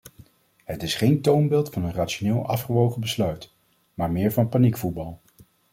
Het 0.63 0.83
is 0.83 0.95
geen 0.95 1.21
toonbeeld 1.21 1.69
van 1.69 1.83
een 1.83 1.93
rationeel 1.93 2.47
afgewogen 2.47 3.01
besluit, 3.01 3.51
maar 3.93 4.11
meer 4.11 4.31
van 4.31 4.49
paniekvoetbal. 4.49 5.21